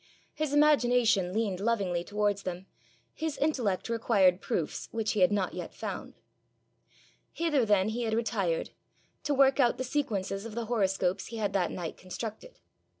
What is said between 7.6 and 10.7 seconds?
then he had retired to work out the sequences of the